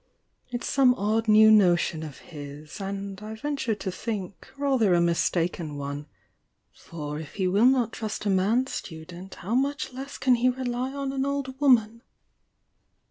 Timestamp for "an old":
11.13-11.59